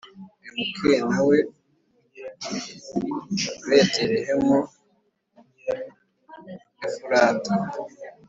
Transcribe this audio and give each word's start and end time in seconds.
Mk 0.57 0.81
Nawe 1.09 1.37
Betelehemu 3.67 4.59
Efurata 6.87 7.53